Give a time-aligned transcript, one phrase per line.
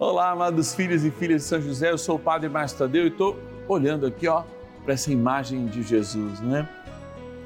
[0.00, 3.08] Olá, amados filhos e filhas de São José, eu sou o Padre Márcio Tadeu e
[3.08, 4.44] estou olhando aqui, ó,
[4.84, 6.68] para essa imagem de Jesus, né?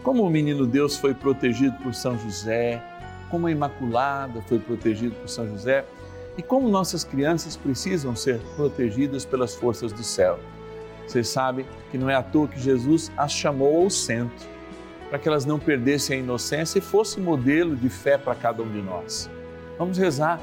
[0.03, 2.83] Como o menino Deus foi protegido por São José,
[3.31, 5.83] como a Imaculada foi protegida por São José
[6.37, 10.39] e como nossas crianças precisam ser protegidas pelas forças do céu.
[11.07, 14.47] Vocês sabem que não é à toa que Jesus as chamou ao centro,
[15.09, 18.71] para que elas não perdessem a inocência e fosse modelo de fé para cada um
[18.71, 19.31] de nós.
[19.79, 20.39] Vamos rezar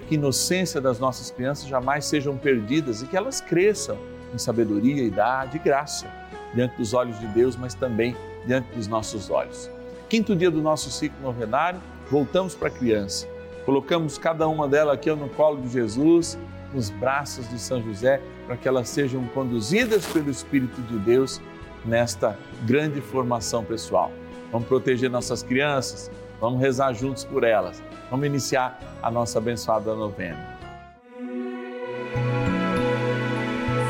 [0.00, 3.98] que a inocência das nossas crianças jamais sejam perdidas e que elas cresçam
[4.32, 6.06] em sabedoria, idade e graça
[6.54, 8.16] diante dos olhos de Deus, mas também
[8.46, 9.70] diante dos nossos olhos.
[10.08, 11.80] Quinto dia do nosso ciclo novenário,
[12.10, 13.26] voltamos para a criança.
[13.64, 16.38] Colocamos cada uma delas aqui no colo de Jesus,
[16.72, 21.40] nos braços de São José, para que elas sejam conduzidas pelo Espírito de Deus
[21.84, 24.12] nesta grande formação pessoal.
[24.52, 26.10] Vamos proteger nossas crianças,
[26.44, 30.38] vamos rezar juntos por elas Vamos iniciar a nossa abençoada novena.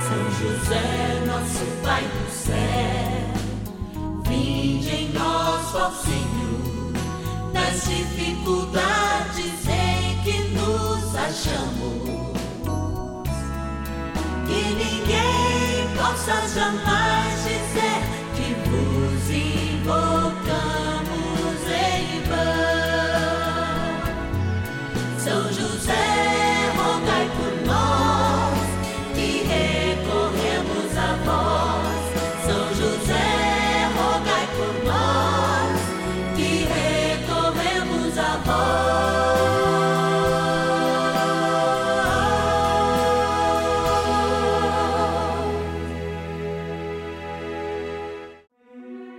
[0.01, 2.55] São José, nosso Pai do céu,
[4.27, 6.93] vinde em nós, ó Senhor,
[7.53, 12.35] nas dificuldades em que nos achamos.
[14.47, 17.64] Que ninguém possa jamais dizer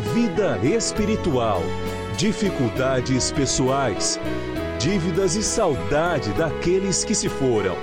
[0.00, 1.60] vida espiritual,
[2.16, 4.18] dificuldades pessoais,
[4.78, 7.76] dívidas e saudade daqueles que se foram.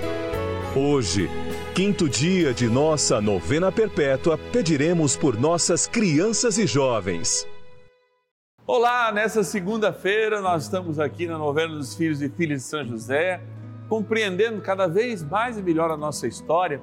[0.76, 1.30] Hoje,
[1.76, 7.48] quinto dia de nossa novena perpétua, pediremos por nossas crianças e jovens.
[8.66, 13.42] Olá, nessa segunda-feira nós estamos aqui na novena dos filhos e filhas de São José,
[13.88, 16.82] compreendendo cada vez mais e melhor a nossa história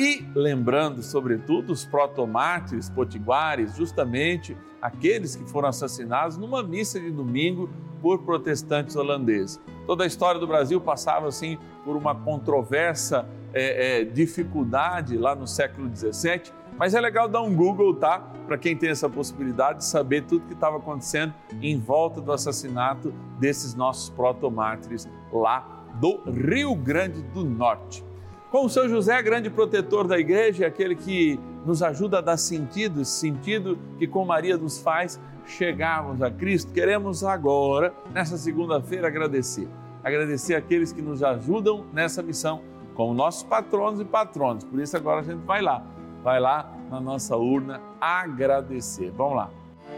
[0.00, 7.68] e lembrando, sobretudo, os protomártires potiguares, justamente aqueles que foram assassinados numa missa de domingo
[8.00, 9.60] por protestantes holandeses.
[9.86, 15.46] Toda a história do Brasil passava assim por uma controversa é, é, dificuldade lá no
[15.46, 18.20] século XVII, mas é legal dar um Google, tá?
[18.46, 23.12] Para quem tem essa possibilidade de saber tudo que estava acontecendo em volta do assassinato
[23.38, 28.02] desses nossos protomártires lá do Rio Grande do Norte.
[28.50, 33.00] Com o São José, grande protetor da igreja, aquele que nos ajuda a dar sentido,
[33.00, 39.68] esse sentido que com Maria nos faz chegarmos a Cristo, queremos agora, nessa segunda-feira, agradecer.
[40.02, 42.62] Agradecer aqueles que nos ajudam nessa missão,
[42.94, 44.64] como nossos patronos e patronas.
[44.64, 45.84] Por isso, agora a gente vai lá,
[46.24, 49.12] vai lá na nossa urna agradecer.
[49.12, 49.50] Vamos lá.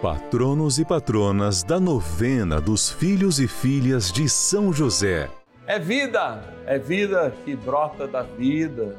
[0.02, 5.30] Patronos e patronas da novena dos filhos e filhas de São José.
[5.65, 8.97] É vida, é vida que brota da vida,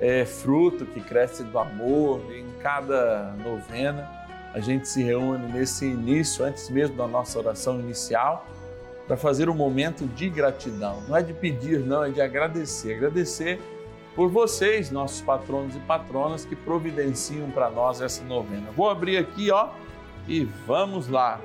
[0.00, 2.22] é fruto que cresce do amor.
[2.32, 4.10] Em cada novena,
[4.54, 8.46] a gente se reúne nesse início, antes mesmo da nossa oração inicial,
[9.06, 11.02] para fazer um momento de gratidão.
[11.06, 12.94] Não é de pedir, não, é de agradecer.
[12.94, 13.60] Agradecer
[14.16, 18.70] por vocês, nossos patronos e patronas, que providenciam para nós essa novena.
[18.74, 19.68] Vou abrir aqui, ó,
[20.26, 21.38] e vamos lá.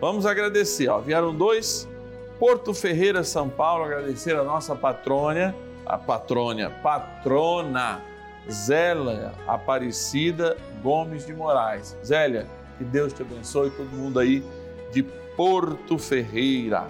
[0.00, 0.98] Vamos agradecer, ó.
[0.98, 1.88] Vieram dois
[2.38, 5.54] Porto Ferreira, São Paulo, agradecer a nossa patrônia,
[5.84, 8.00] a patrônia, patrona
[8.48, 11.96] Zélia Aparecida Gomes de Moraes.
[12.04, 12.46] Zélia,
[12.76, 14.44] que Deus te abençoe, todo mundo aí
[14.92, 16.86] de Porto Ferreira.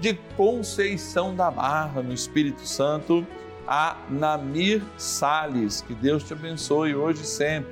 [0.00, 3.24] De Conceição da Barra, no Espírito Santo,
[3.68, 7.70] a Namir Sales, que Deus te abençoe hoje e sempre.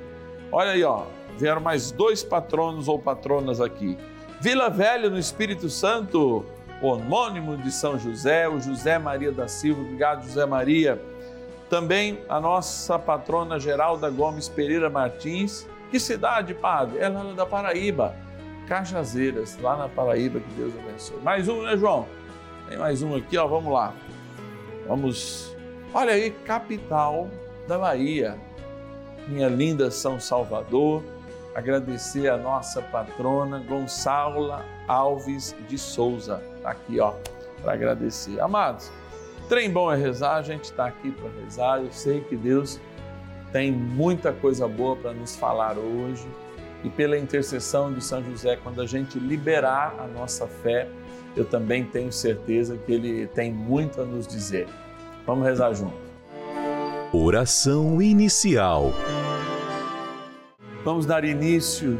[0.51, 1.05] Olha aí, ó,
[1.37, 3.97] vieram mais dois patronos ou patronas aqui.
[4.39, 6.45] Vila Velha, no Espírito Santo,
[6.81, 9.81] homônimo de São José, o José Maria da Silva.
[9.81, 11.01] Obrigado, José Maria.
[11.69, 15.67] Também a nossa patrona Geralda Gomes Pereira Martins.
[15.91, 16.99] Que cidade, padre?
[16.99, 18.15] Ela é da Paraíba.
[18.67, 21.17] Cajazeiras, lá na Paraíba, que Deus abençoe.
[21.21, 22.07] Mais um, né, João?
[22.67, 23.47] Tem mais um aqui, ó.
[23.47, 23.93] Vamos lá.
[24.87, 25.49] Vamos
[25.91, 27.27] Olha aí, capital
[27.67, 28.37] da Bahia,
[29.27, 31.03] minha linda São Salvador.
[31.55, 36.43] Agradecer a nossa patrona Gonçala Alves de Souza.
[36.61, 37.13] Tá aqui, ó,
[37.61, 38.39] para agradecer.
[38.39, 38.91] Amados,
[39.47, 41.81] trem bom é rezar, a gente está aqui para rezar.
[41.81, 42.79] Eu sei que Deus
[43.51, 46.27] tem muita coisa boa para nos falar hoje.
[46.83, 50.87] E pela intercessão de São José, quando a gente liberar a nossa fé,
[51.35, 54.67] eu também tenho certeza que Ele tem muito a nos dizer.
[55.25, 55.97] Vamos rezar junto.
[57.11, 58.93] Oração inicial.
[60.85, 61.99] Vamos dar início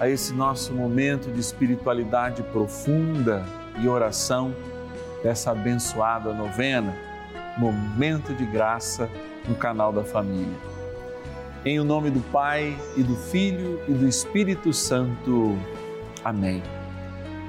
[0.00, 3.44] a esse nosso momento de espiritualidade profunda
[3.78, 4.54] e oração
[5.22, 6.94] dessa abençoada novena,
[7.58, 9.08] Momento de Graça
[9.48, 10.56] no canal da Família.
[11.64, 15.58] Em o nome do Pai e do Filho e do Espírito Santo.
[16.24, 16.62] Amém.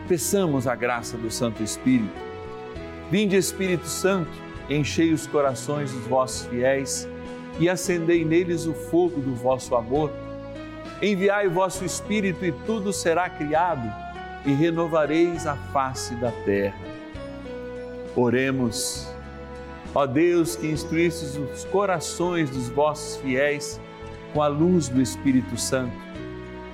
[0.08, 2.28] Peçamos a graça do Santo Espírito.
[3.12, 4.32] Vinde, Espírito Santo,
[4.70, 7.08] enchei os corações dos vossos fiéis
[7.60, 10.12] e acendei neles o fogo do vosso amor.
[11.02, 14.07] Enviai o vosso Espírito e tudo será criado
[14.48, 16.80] e renovareis a face da terra.
[18.16, 19.06] Oremos.
[19.94, 23.80] Ó Deus, que instruístes os corações dos vossos fiéis
[24.34, 25.96] com a luz do Espírito Santo,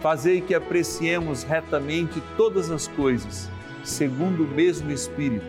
[0.02, 3.50] fazei que apreciemos retamente todas as coisas,
[3.84, 5.46] segundo o mesmo Espírito,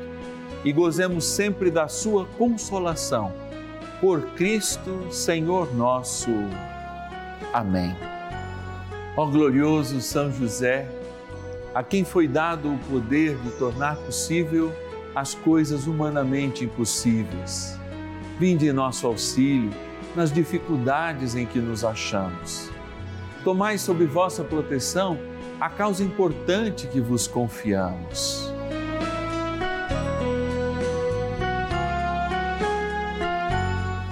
[0.65, 3.33] e gozemos sempre da sua consolação.
[4.01, 6.31] Por Cristo, Senhor nosso.
[7.53, 7.95] Amém.
[9.17, 10.89] Ó glorioso São José,
[11.75, 14.73] a quem foi dado o poder de tornar possível
[15.15, 17.79] as coisas humanamente impossíveis.
[18.39, 19.71] Vinde em nosso auxílio
[20.15, 22.71] nas dificuldades em que nos achamos.
[23.43, 25.19] Tomai sob vossa proteção
[25.61, 28.53] a causa importante que vos confiamos.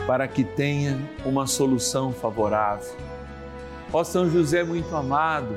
[0.07, 2.97] Para que tenha uma solução favorável.
[3.93, 5.57] Ó São José muito amado,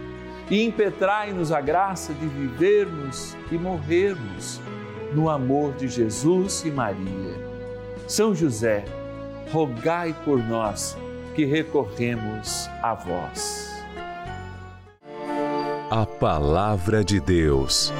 [0.51, 4.59] e impetrai-nos a graça de vivermos e morrermos
[5.13, 7.49] no amor de Jesus e Maria.
[8.05, 8.83] São José,
[9.49, 10.97] rogai por nós
[11.33, 13.71] que recorremos a vós.
[15.89, 17.93] A Palavra de Deus.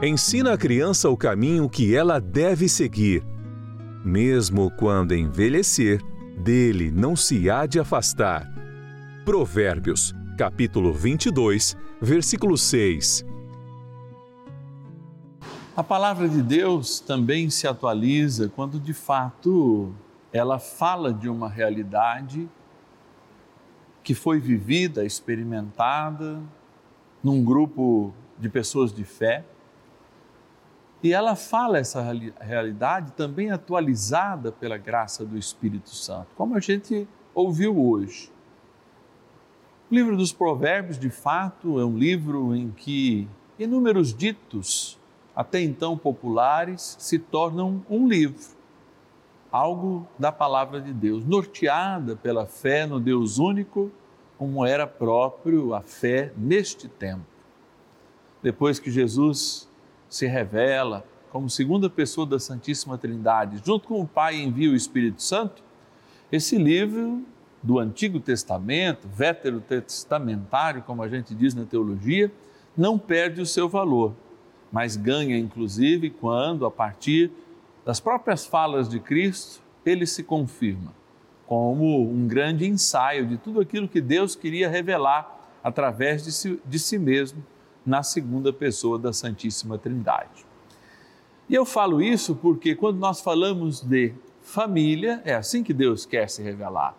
[0.00, 3.24] Ensina a criança o caminho que ela deve seguir,
[4.04, 6.00] mesmo quando envelhecer
[6.40, 8.50] dele não se há de afastar.
[9.24, 13.24] Provérbios, capítulo 22, versículo 6.
[15.76, 19.94] A palavra de Deus também se atualiza quando de fato
[20.32, 22.48] ela fala de uma realidade
[24.02, 26.40] que foi vivida, experimentada
[27.22, 29.44] num grupo de pessoas de fé
[31.02, 32.02] e ela fala essa
[32.40, 38.30] realidade também atualizada pela graça do Espírito Santo, como a gente ouviu hoje.
[39.90, 43.26] O livro dos Provérbios, de fato, é um livro em que
[43.58, 44.98] inúmeros ditos,
[45.34, 48.44] até então populares, se tornam um livro,
[49.50, 53.90] algo da palavra de Deus, norteada pela fé no Deus único,
[54.36, 57.24] como era próprio a fé neste tempo.
[58.42, 59.69] Depois que Jesus
[60.10, 65.22] se revela como segunda pessoa da Santíssima Trindade, junto com o Pai envia o Espírito
[65.22, 65.62] Santo,
[66.30, 67.22] esse livro
[67.62, 72.30] do Antigo Testamento, veterotestamentário, como a gente diz na teologia,
[72.76, 74.14] não perde o seu valor,
[74.72, 77.30] mas ganha inclusive quando, a partir
[77.84, 80.92] das próprias falas de Cristo, ele se confirma
[81.46, 86.78] como um grande ensaio de tudo aquilo que Deus queria revelar através de si, de
[86.78, 87.44] si mesmo
[87.84, 90.46] na segunda pessoa da Santíssima Trindade.
[91.48, 96.28] E eu falo isso porque quando nós falamos de família, é assim que Deus quer
[96.28, 96.94] se revelar.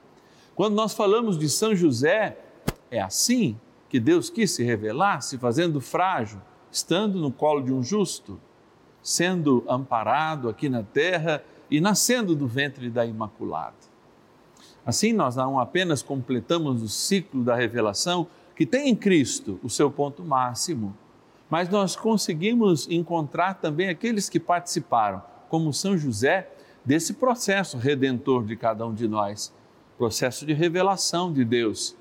[0.56, 2.38] Quando nós falamos de São José,
[2.90, 3.58] é assim
[3.90, 8.40] que Deus quis se revelar, se fazendo frágil, estando no colo de um justo,
[9.02, 13.76] sendo amparado aqui na terra e nascendo do ventre da Imaculada.
[14.86, 18.28] Assim, nós não apenas completamos o ciclo da revelação,
[18.62, 20.96] que tem em Cristo o seu ponto máximo,
[21.50, 26.48] mas nós conseguimos encontrar também aqueles que participaram, como São José,
[26.86, 29.51] desse processo redentor de cada um de nós,
[29.98, 31.98] processo de revelação de Deus,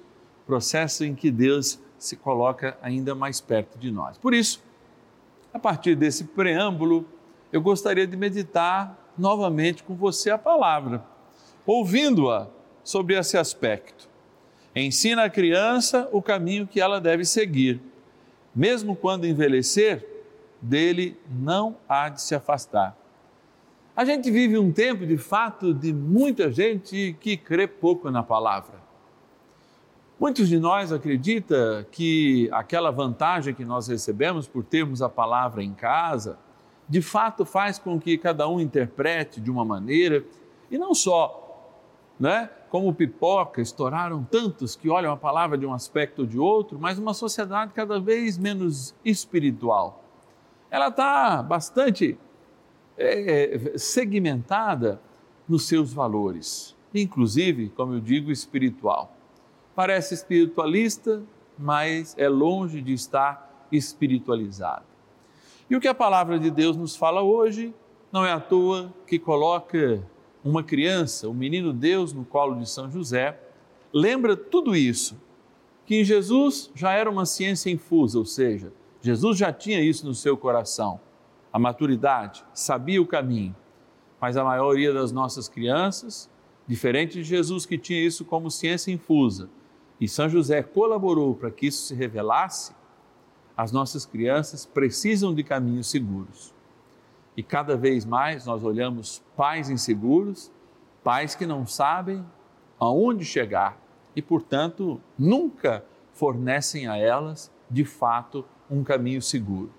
[0.47, 4.19] processo em que Deus se coloca ainda mais perto de nós.
[4.19, 4.63] Por isso,
[5.55, 7.09] a partir desse preâmbulo,
[7.51, 11.03] eu gostaria de meditar novamente com você a palavra,
[11.65, 12.49] ouvindo-a
[12.85, 14.10] sobre esse aspecto.
[14.75, 17.81] Ensina a criança o caminho que ela deve seguir.
[18.55, 20.07] Mesmo quando envelhecer,
[20.61, 22.97] dele não há de se afastar.
[23.97, 28.81] A gente vive um tempo, de fato, de muita gente que crê pouco na palavra.
[30.19, 35.73] Muitos de nós acreditam que aquela vantagem que nós recebemos por termos a palavra em
[35.73, 36.39] casa,
[36.89, 40.23] de fato faz com que cada um interprete de uma maneira,
[40.71, 41.75] e não só,
[42.19, 42.51] né?
[42.71, 46.99] Como pipoca, estouraram tantos que olham a palavra de um aspecto ou de outro, mas
[46.99, 50.03] uma sociedade cada vez menos espiritual.
[50.71, 52.19] Ela está bastante
[52.97, 55.01] é, segmentada
[55.47, 59.13] nos seus valores, inclusive, como eu digo, espiritual
[59.81, 61.23] parece espiritualista,
[61.59, 64.85] mas é longe de estar espiritualizado.
[65.71, 67.75] E o que a palavra de Deus nos fala hoje
[68.13, 70.03] não é à toa que coloca
[70.45, 73.39] uma criança, o menino Deus no colo de São José,
[73.93, 75.21] lembra tudo isso,
[75.85, 80.15] que em Jesus já era uma ciência infusa, ou seja, Jesus já tinha isso no
[80.15, 81.01] seu coração,
[81.53, 83.55] a maturidade, sabia o caminho,
[84.21, 86.31] mas a maioria das nossas crianças,
[86.67, 89.49] diferente de Jesus que tinha isso como ciência infusa,
[90.01, 92.73] e São José colaborou para que isso se revelasse,
[93.57, 96.55] as nossas crianças precisam de caminhos seguros.
[97.37, 100.51] E cada vez mais nós olhamos pais inseguros,
[101.03, 102.25] pais que não sabem
[102.79, 103.79] aonde chegar
[104.15, 109.71] e, portanto, nunca fornecem a elas, de fato, um caminho seguro.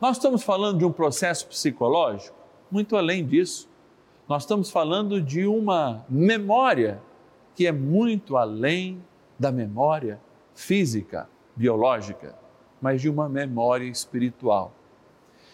[0.00, 2.36] Nós estamos falando de um processo psicológico,
[2.70, 3.68] muito além disso.
[4.28, 7.00] Nós estamos falando de uma memória
[7.54, 9.02] que é muito além
[9.38, 10.20] da memória
[10.54, 12.36] física, biológica,
[12.80, 14.72] mas de uma memória espiritual.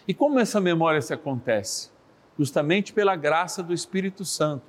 [0.07, 1.89] E como essa memória se acontece?
[2.37, 4.65] Justamente pela graça do Espírito Santo.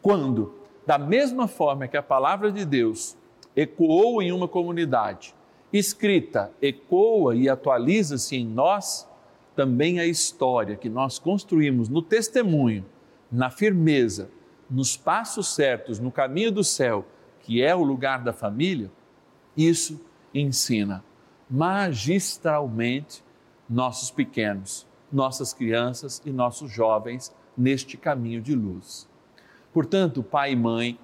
[0.00, 0.54] Quando,
[0.86, 3.16] da mesma forma que a palavra de Deus
[3.56, 5.34] ecoou em uma comunidade,
[5.72, 9.08] escrita, ecoa e atualiza-se em nós,
[9.56, 12.86] também a história que nós construímos no testemunho,
[13.30, 14.30] na firmeza,
[14.70, 17.04] nos passos certos, no caminho do céu,
[17.40, 18.90] que é o lugar da família,
[19.56, 20.00] isso
[20.32, 21.02] ensina
[21.50, 23.24] magistralmente
[23.68, 29.08] nossos pequenos, nossas crianças e nossos jovens neste caminho de luz.
[29.72, 30.98] Portanto, pai e mãe,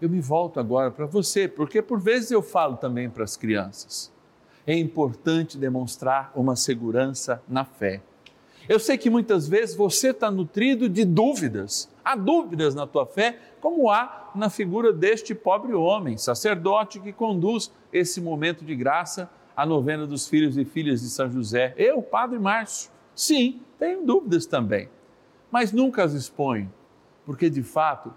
[0.00, 4.12] eu me volto agora para você, porque por vezes eu falo também para as crianças.
[4.66, 8.02] É importante demonstrar uma segurança na fé.
[8.68, 13.38] Eu sei que muitas vezes você está nutrido de dúvidas, há dúvidas na tua fé,
[13.60, 19.66] como há na figura deste pobre homem, sacerdote que conduz esse momento de graça, a
[19.66, 21.74] novena dos filhos e filhas de São José.
[21.76, 24.88] Eu, Padre Márcio, sim, tenho dúvidas também,
[25.50, 26.72] mas nunca as exponho,
[27.26, 28.14] porque de fato,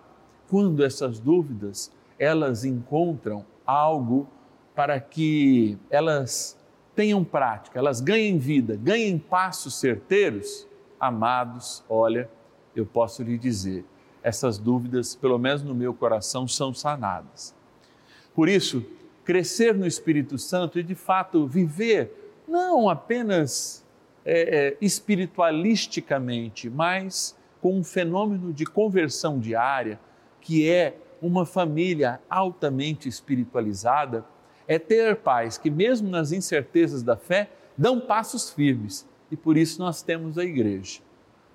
[0.48, 4.29] quando essas dúvidas elas encontram algo
[4.75, 6.55] para que elas
[6.95, 10.67] tenham prática, elas ganhem vida, ganhem passos certeiros,
[11.00, 12.29] amados, olha,
[12.75, 13.83] eu posso lhe dizer,
[14.21, 17.55] essas dúvidas, pelo menos no meu coração, são sanadas.
[18.36, 18.86] Por isso,
[19.31, 23.81] crescer no Espírito Santo e de fato viver não apenas
[24.25, 29.97] é, é, espiritualisticamente, mas com um fenômeno de conversão diária,
[30.41, 34.25] que é uma família altamente espiritualizada,
[34.67, 39.07] é ter pais que, mesmo nas incertezas da fé, dão passos firmes.
[39.31, 41.00] E por isso nós temos a igreja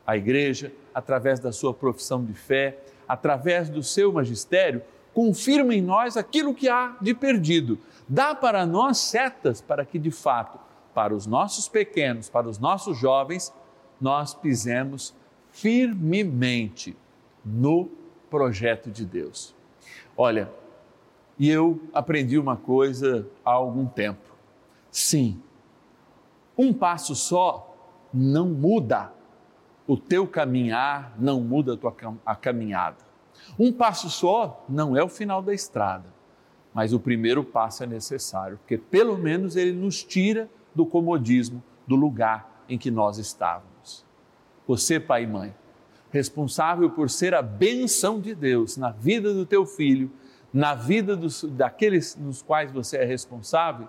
[0.06, 2.78] a igreja, através da sua profissão de fé,
[3.09, 4.80] através do seu magistério,
[5.17, 7.79] confirma em nós aquilo que há de perdido.
[8.07, 10.59] Dá para nós setas para que, de fato,
[10.93, 13.51] para os nossos pequenos, para os nossos jovens,
[13.99, 15.15] nós pisemos
[15.51, 16.95] firmemente
[17.43, 17.89] no
[18.29, 19.55] projeto de Deus.
[20.15, 20.53] Olha,
[21.39, 24.37] e eu aprendi uma coisa há algum tempo.
[24.91, 25.41] Sim,
[26.59, 27.75] um passo só
[28.13, 29.15] não muda
[29.87, 31.97] o teu caminhar não muda a tua
[32.27, 33.06] a caminhada.
[33.59, 36.07] Um passo só não é o final da estrada,
[36.75, 41.97] mas o primeiro passo é necessário, porque pelo menos ele nos tira do comodismo do
[41.97, 44.05] lugar em que nós estávamos.
[44.66, 45.55] Você, pai e mãe,
[46.11, 50.11] responsável por ser a benção de Deus na vida do teu filho,
[50.52, 53.88] na vida dos, daqueles nos quais você é responsável,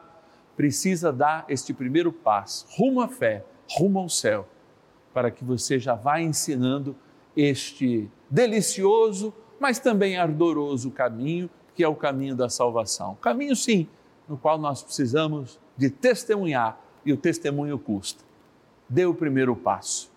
[0.55, 3.45] precisa dar este primeiro passo, rumo à fé,
[3.77, 4.47] rumo ao céu,
[5.13, 6.95] para que você já vá ensinando
[7.37, 13.15] este delicioso, mas também ardoroso caminho, que é o caminho da salvação.
[13.21, 13.87] Caminho, sim,
[14.27, 18.23] no qual nós precisamos de testemunhar e o testemunho custa.
[18.89, 20.11] Dê o primeiro passo.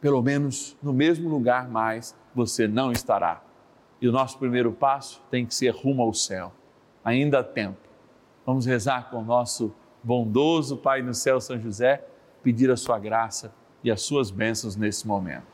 [0.00, 3.42] Pelo menos no mesmo lugar mais você não estará.
[4.00, 6.52] E o nosso primeiro passo tem que ser rumo ao céu.
[7.04, 7.78] Ainda há tempo.
[8.44, 12.04] Vamos rezar com o nosso bondoso Pai no céu, São José,
[12.42, 15.53] pedir a sua graça e as suas bênçãos nesse momento.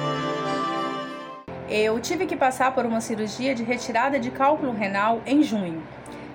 [1.73, 5.81] Eu tive que passar por uma cirurgia de retirada de cálculo renal em junho.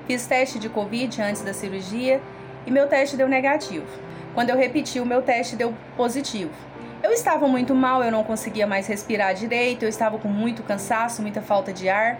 [0.07, 2.22] Fiz teste de Covid antes da cirurgia
[2.66, 3.85] e meu teste deu negativo.
[4.33, 6.53] Quando eu repeti, o meu teste deu positivo.
[7.03, 11.20] Eu estava muito mal, eu não conseguia mais respirar direito, eu estava com muito cansaço,
[11.20, 12.18] muita falta de ar.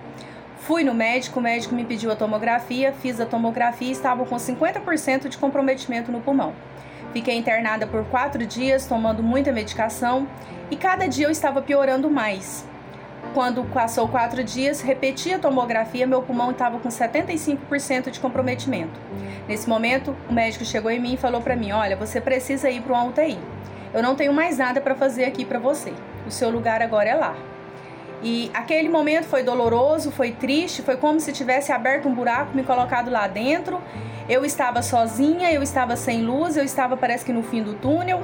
[0.59, 4.37] Fui no médico, o médico me pediu a tomografia, fiz a tomografia e estava com
[4.37, 6.53] 50% de comprometimento no pulmão.
[7.15, 10.29] Fiquei internada por quatro dias, tomando muita medicação
[10.71, 12.76] e cada dia eu estava piorando mais.
[13.37, 18.99] Quando passou quatro dias, repeti a tomografia, meu pulmão estava com 75% de comprometimento.
[19.47, 22.81] Nesse momento, o médico chegou em mim e falou para mim: Olha, você precisa ir
[22.81, 23.39] para uma UTI.
[23.93, 25.93] Eu não tenho mais nada para fazer aqui para você.
[26.27, 27.37] O seu lugar agora é lá.
[28.23, 32.63] E aquele momento foi doloroso, foi triste, foi como se tivesse aberto um buraco, me
[32.63, 33.83] colocado lá dentro.
[34.27, 38.23] Eu estava sozinha, eu estava sem luz, eu estava parece que no fim do túnel.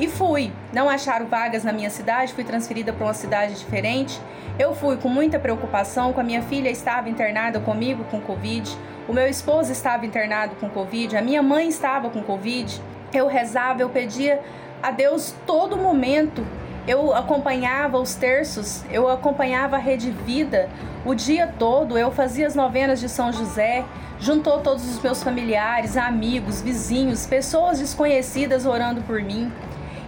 [0.00, 0.50] E fui.
[0.72, 4.18] Não acharam vagas na minha cidade, fui transferida para uma cidade diferente.
[4.58, 8.74] Eu fui com muita preocupação, com a minha filha estava internada comigo com Covid,
[9.06, 12.80] o meu esposo estava internado com Covid, a minha mãe estava com Covid.
[13.12, 14.40] Eu rezava, eu pedia
[14.82, 16.46] a Deus todo momento.
[16.88, 20.70] Eu acompanhava os terços, eu acompanhava a Rede Vida
[21.04, 23.84] o dia todo, eu fazia as novenas de São José,
[24.18, 29.52] juntou todos os meus familiares, amigos, vizinhos, pessoas desconhecidas orando por mim.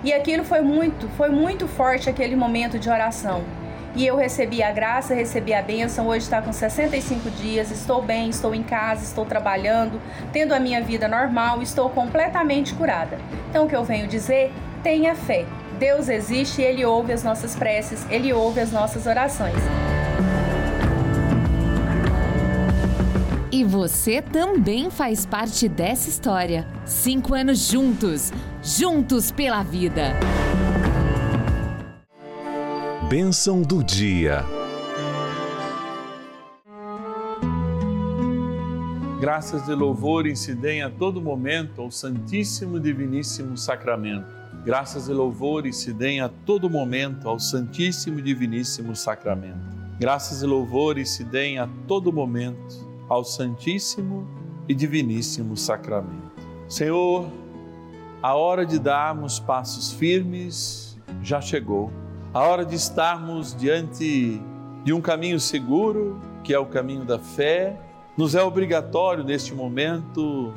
[0.04, 3.44] E aquilo foi muito, foi muito forte aquele momento de oração.
[3.94, 6.08] E eu recebi a graça, recebi a bênção.
[6.08, 10.00] Hoje está com 65 dias, estou bem, estou em casa, estou trabalhando,
[10.32, 13.18] tendo a minha vida normal, estou completamente curada.
[13.50, 14.50] Então, o que eu venho dizer?
[14.82, 15.44] Tenha fé.
[15.78, 19.56] Deus existe Ele ouve as nossas preces, Ele ouve as nossas orações.
[23.54, 26.66] E você também faz parte dessa história.
[26.86, 30.14] Cinco anos juntos, juntos pela vida.
[33.10, 34.42] Bênção do dia.
[39.20, 44.34] Graças e louvores se deem a todo momento ao Santíssimo Diviníssimo Sacramento.
[44.64, 49.60] Graças e louvores se deem a todo momento ao Santíssimo Diviníssimo Sacramento.
[50.00, 54.26] Graças e louvores se deem a todo momento ao Santíssimo
[54.68, 56.32] e Diviníssimo Sacramento.
[56.68, 57.26] Senhor,
[58.22, 61.90] a hora de darmos passos firmes já chegou.
[62.32, 64.40] A hora de estarmos diante
[64.84, 67.78] de um caminho seguro, que é o caminho da fé,
[68.16, 70.52] nos é obrigatório neste momento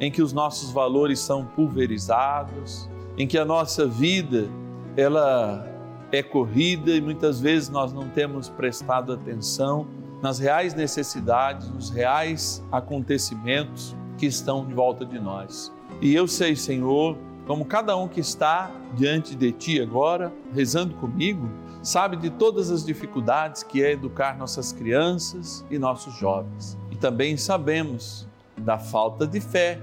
[0.00, 4.48] em que os nossos valores são pulverizados, em que a nossa vida
[4.96, 5.66] ela
[6.10, 9.86] é corrida e muitas vezes nós não temos prestado atenção
[10.22, 15.72] nas reais necessidades, nos reais acontecimentos que estão em volta de nós.
[16.00, 21.48] E eu sei, Senhor, como cada um que está diante de Ti agora, rezando comigo,
[21.82, 26.76] sabe de todas as dificuldades que é educar nossas crianças e nossos jovens.
[26.90, 28.26] E também sabemos
[28.58, 29.80] da falta de fé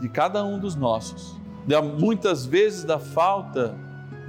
[0.00, 3.76] de cada um dos nossos, de muitas vezes da falta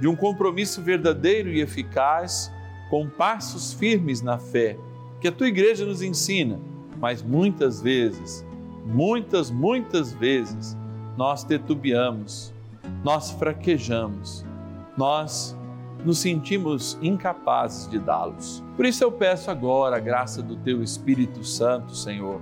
[0.00, 2.50] de um compromisso verdadeiro e eficaz
[2.90, 4.76] com passos firmes na fé
[5.22, 6.58] que a tua igreja nos ensina,
[6.98, 8.44] mas muitas vezes,
[8.84, 10.76] muitas, muitas vezes,
[11.16, 12.52] nós titubeamos,
[13.04, 14.44] nós fraquejamos,
[14.98, 15.56] nós
[16.04, 18.64] nos sentimos incapazes de dá-los.
[18.74, 22.40] Por isso eu peço agora a graça do teu Espírito Santo, Senhor,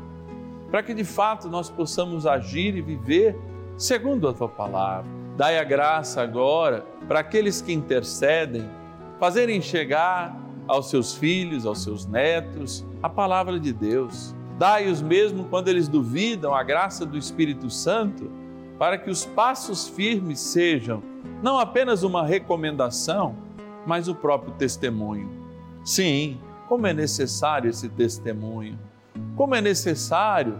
[0.70, 3.36] para que de fato nós possamos agir e viver
[3.76, 5.10] segundo a tua palavra.
[5.36, 8.66] Dai a graça agora para aqueles que intercedem,
[9.18, 10.34] fazerem chegar
[10.70, 14.34] aos seus filhos, aos seus netos, a palavra de Deus.
[14.56, 18.30] Dai-os mesmo quando eles duvidam a graça do Espírito Santo,
[18.78, 21.02] para que os passos firmes sejam
[21.42, 23.34] não apenas uma recomendação,
[23.84, 25.28] mas o próprio testemunho.
[25.84, 28.78] Sim, como é necessário esse testemunho,
[29.36, 30.56] como é necessário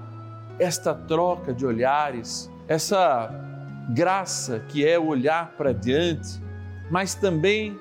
[0.59, 3.31] esta troca de olhares, essa
[3.95, 6.41] graça que é olhar para diante,
[6.91, 7.79] mas também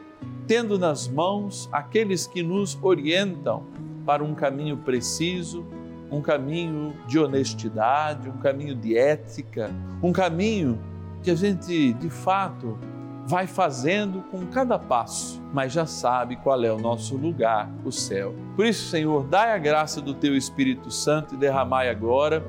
[0.50, 3.68] tendo nas mãos aqueles que nos orientam
[4.04, 5.64] para um caminho preciso,
[6.10, 9.70] um caminho de honestidade, um caminho de ética,
[10.02, 10.80] um caminho
[11.22, 12.80] que a gente de fato
[13.28, 18.34] vai fazendo com cada passo, mas já sabe qual é o nosso lugar, o céu.
[18.56, 22.44] Por isso, Senhor, dai a graça do teu Espírito Santo e derramai agora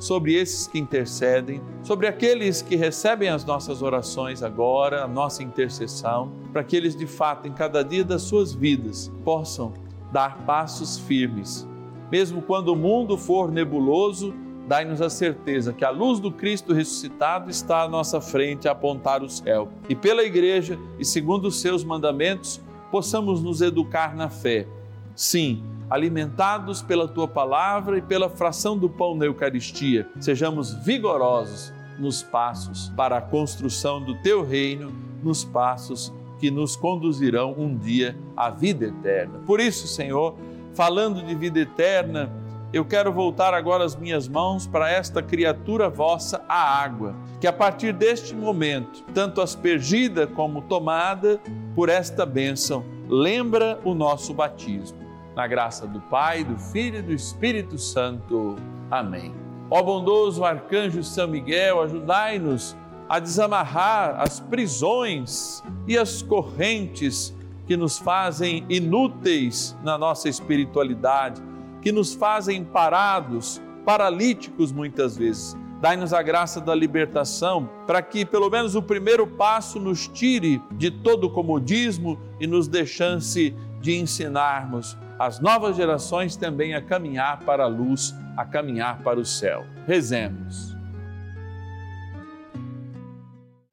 [0.00, 6.32] sobre esses que intercedem, sobre aqueles que recebem as nossas orações agora, a nossa intercessão,
[6.52, 9.74] para que eles de fato em cada dia das suas vidas possam
[10.10, 11.68] dar passos firmes.
[12.10, 14.34] Mesmo quando o mundo for nebuloso,
[14.66, 19.22] dai-nos a certeza que a luz do Cristo ressuscitado está à nossa frente a apontar
[19.22, 19.68] o céu.
[19.88, 22.60] E pela igreja e segundo os seus mandamentos,
[22.90, 24.66] possamos nos educar na fé.
[25.14, 32.22] Sim, alimentados pela tua palavra e pela fração do pão na Eucaristia, sejamos vigorosos nos
[32.22, 38.48] passos para a construção do teu reino, nos passos que nos conduzirão um dia à
[38.48, 39.40] vida eterna.
[39.44, 40.36] Por isso, Senhor,
[40.72, 42.30] falando de vida eterna,
[42.72, 47.52] eu quero voltar agora as minhas mãos para esta criatura vossa, a água, que a
[47.52, 51.40] partir deste momento, tanto aspergida como tomada
[51.74, 54.99] por esta bênção, lembra o nosso batismo
[55.34, 58.56] na graça do Pai, do Filho e do Espírito Santo.
[58.90, 59.34] Amém.
[59.70, 62.76] Ó bondoso arcanjo São Miguel, ajudai-nos
[63.08, 67.34] a desamarrar as prisões e as correntes
[67.66, 71.40] que nos fazem inúteis na nossa espiritualidade,
[71.80, 75.56] que nos fazem parados, paralíticos muitas vezes.
[75.80, 80.90] Dai-nos a graça da libertação, para que pelo menos o primeiro passo nos tire de
[80.90, 87.68] todo comodismo e nos chance de ensinarmos as novas gerações também a caminhar para a
[87.68, 89.64] luz, a caminhar para o céu.
[89.86, 90.76] Rezemos.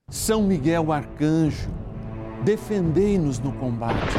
[0.10, 1.70] São Miguel Arcanjo,
[2.44, 4.14] defendei-nos no combate.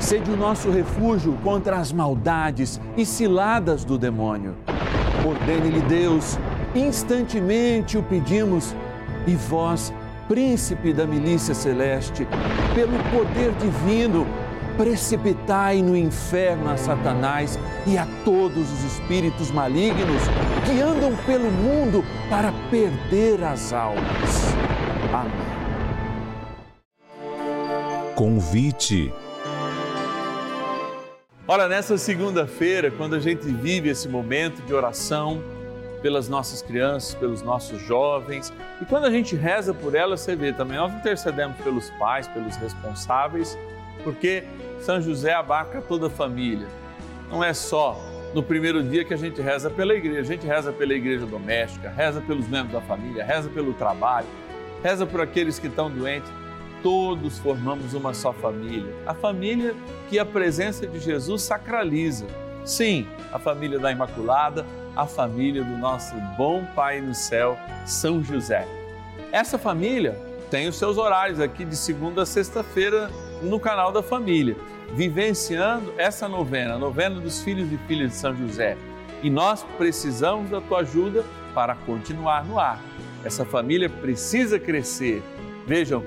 [0.00, 4.56] Sede o nosso refúgio contra as maldades e ciladas do demônio.
[5.24, 6.38] Ordene-lhe Deus,
[6.74, 8.74] instantemente o pedimos,
[9.26, 9.94] e vós,
[10.26, 12.26] príncipe da milícia celeste,
[12.74, 14.26] pelo poder divino,
[14.76, 20.22] precipitai no inferno a Satanás e a todos os espíritos malignos
[20.64, 24.54] que andam pelo mundo para perder as almas.
[25.12, 25.52] Amém.
[28.14, 29.12] Convite.
[31.46, 35.42] Ora, nessa segunda-feira, quando a gente vive esse momento de oração
[36.00, 40.52] pelas nossas crianças, pelos nossos jovens, e quando a gente reza por elas, você vê
[40.52, 43.58] também, nós intercedemos pelos pais, pelos responsáveis,
[44.02, 44.44] porque
[44.80, 46.66] São José abarca toda a família.
[47.30, 47.98] Não é só
[48.34, 51.90] no primeiro dia que a gente reza pela igreja, a gente reza pela igreja doméstica,
[51.90, 54.26] reza pelos membros da família, reza pelo trabalho,
[54.82, 56.30] reza por aqueles que estão doentes.
[56.82, 58.92] Todos formamos uma só família.
[59.06, 59.74] A família
[60.08, 62.26] que a presença de Jesus sacraliza.
[62.64, 68.66] Sim, a família da Imaculada, a família do nosso bom Pai no céu, São José.
[69.30, 70.18] Essa família
[70.50, 73.10] tem os seus horários aqui de segunda a sexta-feira
[73.42, 74.56] no canal da família,
[74.92, 78.76] vivenciando essa novena, a novena dos filhos e filhas de São José.
[79.22, 81.24] E nós precisamos da tua ajuda
[81.54, 82.80] para continuar no ar.
[83.24, 85.22] Essa família precisa crescer.
[85.66, 86.02] Vejam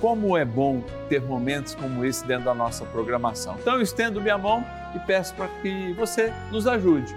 [0.00, 3.56] como é bom ter momentos como esse dentro da nossa programação.
[3.60, 4.64] Então eu estendo minha mão
[4.94, 7.14] e peço para que você nos ajude.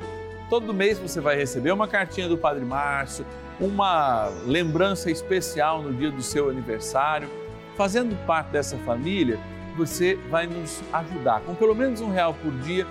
[0.49, 3.25] Todo mês você vai receber uma cartinha do Padre Márcio,
[3.59, 7.27] uma lembrança especial no dia do seu aniversário.
[7.75, 9.39] Fazendo parte dessa família,
[9.75, 12.85] você vai nos ajudar com pelo menos um real por dia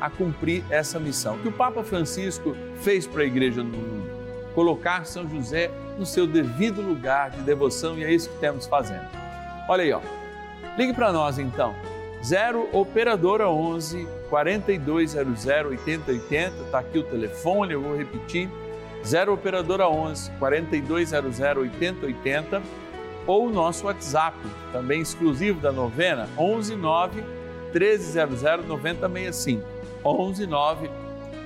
[0.00, 4.08] a cumprir essa missão que o Papa Francisco fez para a igreja no mundo.
[4.54, 9.08] Colocar São José no seu devido lugar de devoção e é isso que temos fazendo.
[9.68, 10.00] Olha aí, ó.
[10.76, 11.74] Ligue para nós então.
[12.24, 18.48] 0 operadora 11 4200 8080, tá aqui o telefone, eu vou repetir.
[19.04, 22.62] 0 operadora 11 4200 8080
[23.28, 24.34] ou o nosso WhatsApp,
[24.72, 27.22] também exclusivo da novena, 11 9
[27.74, 29.64] 1300 9065.
[30.02, 30.90] 11 9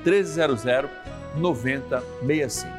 [0.05, 0.65] 1300
[1.35, 2.73] 9065.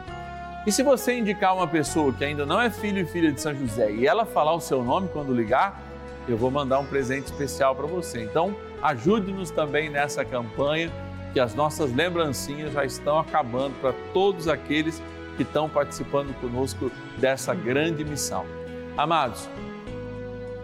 [0.65, 3.53] E se você indicar uma pessoa que ainda não é filho e filha de São
[3.53, 5.83] José e ela falar o seu nome quando ligar,
[6.25, 8.23] eu vou mandar um presente especial para você.
[8.23, 10.89] Então, ajude-nos também nessa campanha,
[11.33, 15.03] que as nossas lembrancinhas já estão acabando para todos aqueles
[15.35, 18.62] que estão participando conosco dessa grande missão.
[18.95, 19.49] Amados,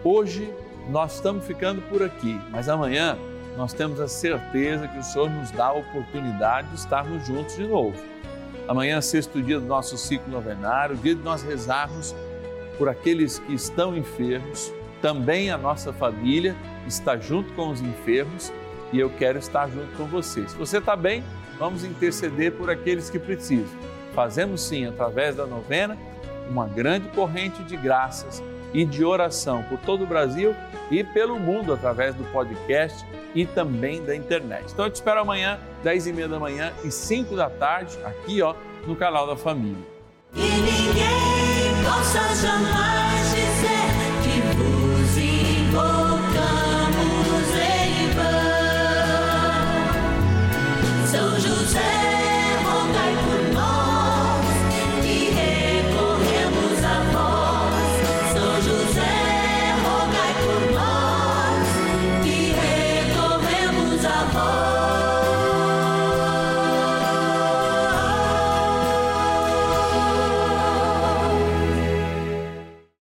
[0.04, 0.54] hoje
[0.88, 3.18] nós estamos ficando por aqui, mas amanhã
[3.56, 7.66] nós temos a certeza que o Senhor nos dá a oportunidade de estarmos juntos de
[7.66, 7.96] novo.
[8.68, 12.14] Amanhã é sexto dia do nosso ciclo novenário, dia de nós rezarmos
[12.78, 16.54] por aqueles que estão enfermos, também a nossa família
[16.86, 18.52] está junto com os enfermos
[18.92, 20.48] e eu quero estar junto com você.
[20.48, 21.24] Se você está bem,
[21.58, 23.76] vamos interceder por aqueles que precisam.
[24.14, 25.98] Fazemos sim, através da novena,
[26.50, 28.42] uma grande corrente de graças
[28.74, 30.54] e de oração por todo o Brasil
[30.90, 34.72] e pelo mundo através do podcast e também da internet.
[34.72, 38.42] Então eu te espero amanhã, 10 e meia da manhã e 5 da tarde, aqui
[38.42, 38.54] ó,
[38.86, 39.86] no canal da Família.